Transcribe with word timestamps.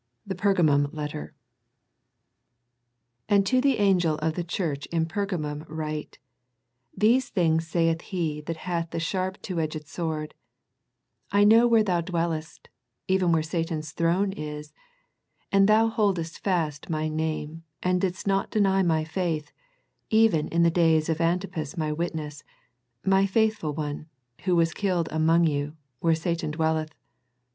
THE 0.25 0.33
PERGAMUM 0.33 0.89
LETTER" 0.93 1.35
And 3.29 3.45
to 3.45 3.61
the 3.61 3.77
angel 3.77 4.15
of 4.15 4.33
the 4.33 4.43
church 4.43 4.87
in 4.87 5.05
Pergamum 5.05 5.63
write;" 5.69 6.17
These 6.97 7.29
things 7.29 7.67
saith 7.67 8.01
He 8.01 8.41
that 8.47 8.57
hath 8.65 8.89
the 8.89 8.99
sharp 8.99 9.39
two 9.43 9.59
edged 9.59 9.85
sword: 9.85 10.33
I 11.31 11.43
know 11.43 11.67
where 11.67 11.83
thou 11.83 12.01
dwellest, 12.01 12.67
even 13.07 13.31
where 13.31 13.43
Satan's 13.43 13.91
throne 13.91 14.31
is: 14.31 14.73
and 15.51 15.69
thou 15.69 15.85
holdest 15.87 16.39
fast 16.39 16.89
My 16.89 17.07
name, 17.07 17.61
and 17.83 18.01
didst 18.01 18.25
not 18.25 18.49
deny 18.49 18.81
My 18.81 19.03
faith, 19.03 19.51
even 20.09 20.47
in 20.47 20.63
the 20.63 20.71
days 20.71 21.09
of 21.09 21.21
Antipas 21.21 21.77
My 21.77 21.91
witness, 21.93 22.43
My 23.05 23.27
faithful 23.27 23.75
one, 23.75 24.07
who 24.45 24.55
was 24.55 24.73
killed 24.73 25.09
among 25.11 25.45
you, 25.45 25.77
where 25.99 26.15
Satan 26.15 26.49
dwelleth. 26.49 26.89